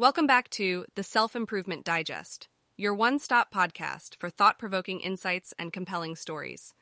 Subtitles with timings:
[0.00, 5.52] Welcome back to the Self Improvement Digest, your one stop podcast for thought provoking insights
[5.58, 6.72] and compelling stories.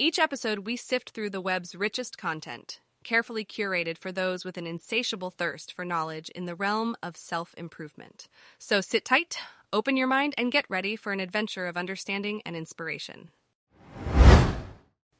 [0.00, 4.66] Each episode, we sift through the web's richest content, carefully curated for those with an
[4.66, 8.26] insatiable thirst for knowledge in the realm of self improvement.
[8.58, 9.38] So sit tight,
[9.72, 13.30] open your mind, and get ready for an adventure of understanding and inspiration.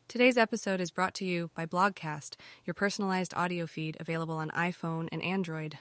[0.08, 2.34] Today's episode is brought to you by Blogcast,
[2.64, 5.78] your personalized audio feed available on iPhone and Android.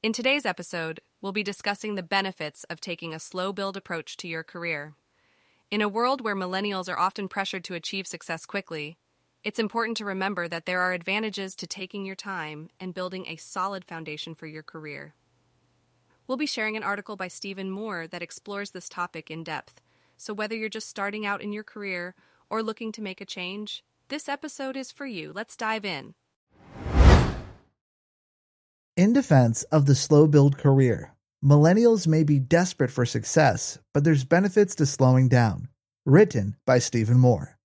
[0.00, 4.28] In today's episode, we'll be discussing the benefits of taking a slow build approach to
[4.28, 4.94] your career.
[5.72, 8.96] In a world where millennials are often pressured to achieve success quickly,
[9.42, 13.34] it's important to remember that there are advantages to taking your time and building a
[13.34, 15.14] solid foundation for your career.
[16.28, 19.80] We'll be sharing an article by Stephen Moore that explores this topic in depth.
[20.16, 22.14] So, whether you're just starting out in your career
[22.48, 25.32] or looking to make a change, this episode is for you.
[25.34, 26.14] Let's dive in.
[28.98, 34.24] In defense of the slow build career, millennials may be desperate for success, but there's
[34.24, 35.68] benefits to slowing down.
[36.04, 37.56] Written by Stephen Moore.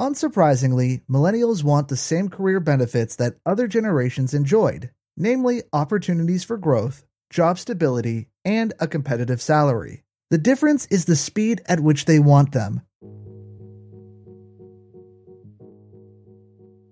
[0.00, 7.04] Unsurprisingly, millennials want the same career benefits that other generations enjoyed, namely opportunities for growth,
[7.30, 10.03] job stability, and a competitive salary.
[10.34, 12.82] The difference is the speed at which they want them.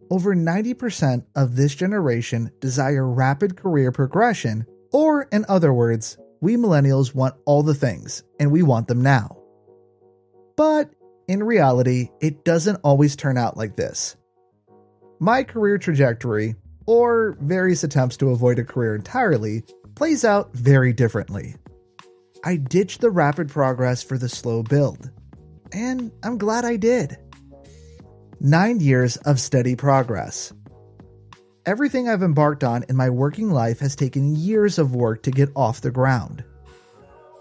[0.08, 7.16] Over 90% of this generation desire rapid career progression, or in other words, we millennials
[7.16, 9.36] want all the things, and we want them now.
[10.56, 10.90] But
[11.26, 14.14] in reality, it doesn't always turn out like this.
[15.18, 16.54] My career trajectory,
[16.86, 19.64] or various attempts to avoid a career entirely,
[19.96, 21.56] plays out very differently.
[22.44, 25.10] I ditched the rapid progress for the slow build.
[25.72, 27.16] And I'm glad I did.
[28.40, 30.52] Nine years of steady progress.
[31.64, 35.50] Everything I've embarked on in my working life has taken years of work to get
[35.54, 36.42] off the ground.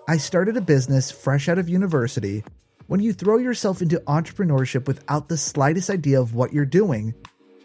[0.08, 2.44] I started a business fresh out of university.
[2.86, 7.16] When you throw yourself into entrepreneurship without the slightest idea of what you're doing,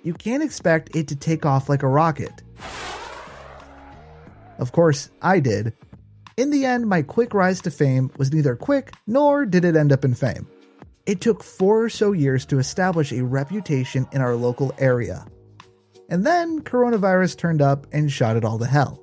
[0.03, 2.43] you can't expect it to take off like a rocket.
[4.59, 5.75] Of course, I did,
[6.37, 9.93] in the end, my quick rise to fame was neither quick nor did it end
[9.93, 10.47] up in fame.
[11.07, 15.27] It took four or so years to establish a reputation in our local area.
[16.09, 19.01] And then coronavirus turned up and shot it all to hell.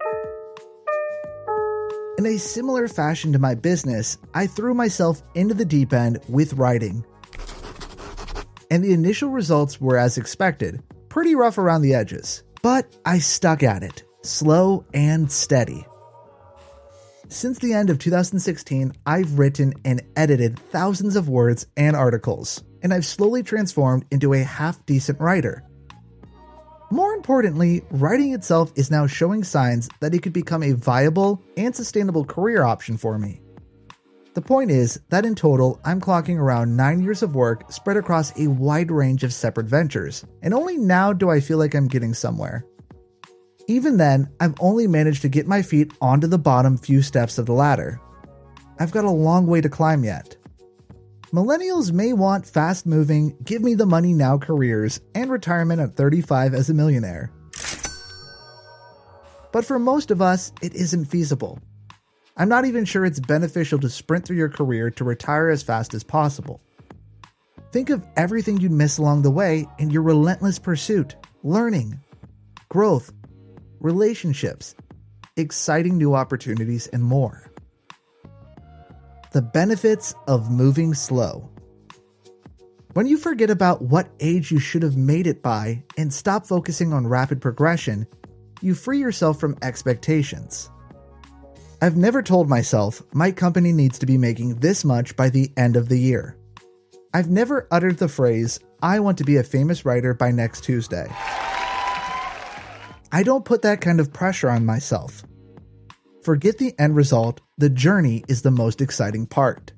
[2.17, 6.53] In a similar fashion to my business, I threw myself into the deep end with
[6.53, 7.03] writing.
[8.69, 12.43] And the initial results were as expected, pretty rough around the edges.
[12.61, 15.85] But I stuck at it, slow and steady.
[17.33, 22.93] Since the end of 2016, I've written and edited thousands of words and articles, and
[22.93, 25.63] I've slowly transformed into a half decent writer.
[26.91, 31.75] More importantly, writing itself is now showing signs that it could become a viable and
[31.75, 33.41] sustainable career option for me.
[34.35, 38.31] The point is that in total, I'm clocking around 9 years of work spread across
[38.39, 42.13] a wide range of separate ventures, and only now do I feel like I'm getting
[42.13, 42.63] somewhere.
[43.67, 47.45] Even then, I've only managed to get my feet onto the bottom few steps of
[47.45, 48.01] the ladder.
[48.79, 50.35] I've got a long way to climb yet.
[51.31, 56.53] Millennials may want fast moving, give me the money now careers and retirement at 35
[56.53, 57.31] as a millionaire.
[59.51, 61.59] But for most of us, it isn't feasible.
[62.35, 65.93] I'm not even sure it's beneficial to sprint through your career to retire as fast
[65.93, 66.59] as possible.
[67.71, 71.99] Think of everything you'd miss along the way in your relentless pursuit, learning,
[72.69, 73.11] growth,
[73.83, 74.73] relationships,
[75.37, 77.51] exciting new opportunities, and more.
[79.33, 81.49] The benefits of moving slow.
[82.93, 86.93] When you forget about what age you should have made it by and stop focusing
[86.93, 88.07] on rapid progression,
[88.61, 90.69] you free yourself from expectations.
[91.81, 95.75] I've never told myself my company needs to be making this much by the end
[95.75, 96.37] of the year.
[97.13, 101.07] I've never uttered the phrase, I want to be a famous writer by next Tuesday.
[103.13, 105.23] I don't put that kind of pressure on myself.
[106.23, 109.71] Forget the end result, the journey is the most exciting part.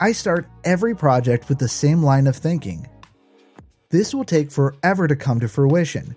[0.00, 2.88] I start every project with the same line of thinking.
[3.90, 6.16] This will take forever to come to fruition.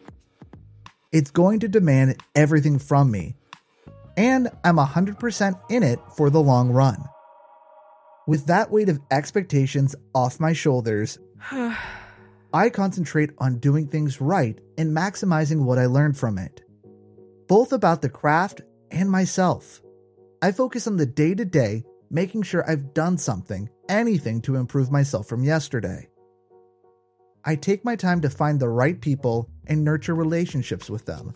[1.12, 3.36] It's going to demand everything from me,
[4.18, 7.06] and I'm 100% in it for the long run.
[8.26, 11.20] With that weight of expectations off my shoulders,
[12.54, 16.62] I concentrate on doing things right and maximizing what I learned from it,
[17.48, 19.81] both about the craft and myself.
[20.42, 24.90] I focus on the day to day, making sure I've done something, anything to improve
[24.92, 26.07] myself from yesterday.
[27.46, 31.36] I take my time to find the right people and nurture relationships with them.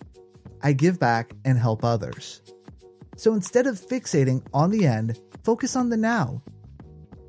[0.61, 2.41] I give back and help others.
[3.17, 6.41] So instead of fixating on the end, focus on the now.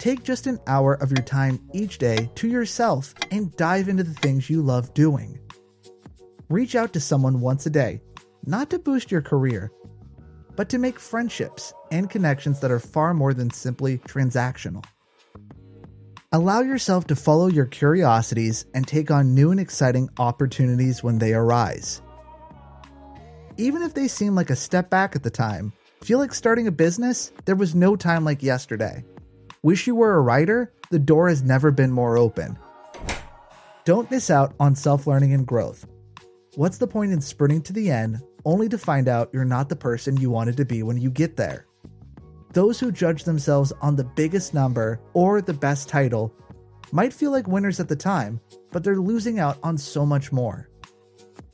[0.04, 4.12] Take just an hour of your time each day to yourself and dive into the
[4.12, 5.40] things you love doing.
[6.50, 8.02] Reach out to someone once a day,
[8.44, 9.72] not to boost your career,
[10.56, 14.84] but to make friendships and connections that are far more than simply transactional.
[16.32, 21.32] Allow yourself to follow your curiosities and take on new and exciting opportunities when they
[21.32, 22.02] arise.
[23.56, 25.72] Even if they seem like a step back at the time,
[26.02, 27.32] feel like starting a business?
[27.46, 29.02] There was no time like yesterday.
[29.64, 30.74] Wish you were a writer?
[30.90, 32.58] The door has never been more open.
[33.86, 35.86] Don't miss out on self learning and growth.
[36.56, 39.74] What's the point in sprinting to the end only to find out you're not the
[39.76, 41.64] person you wanted to be when you get there?
[42.52, 46.30] Those who judge themselves on the biggest number or the best title
[46.92, 50.68] might feel like winners at the time, but they're losing out on so much more.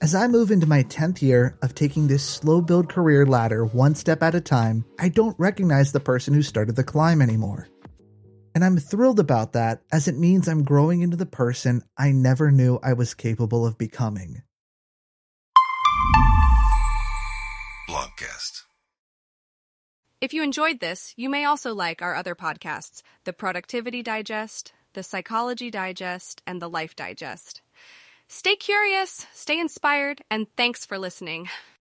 [0.00, 3.94] As I move into my 10th year of taking this slow build career ladder one
[3.94, 7.68] step at a time, I don't recognize the person who started the climb anymore.
[8.60, 12.50] And I'm thrilled about that as it means I'm growing into the person I never
[12.50, 14.42] knew I was capable of becoming.
[17.88, 18.64] Blogcast.
[20.20, 25.02] If you enjoyed this, you may also like our other podcasts The Productivity Digest, The
[25.02, 27.62] Psychology Digest, and The Life Digest.
[28.28, 31.48] Stay curious, stay inspired, and thanks for listening.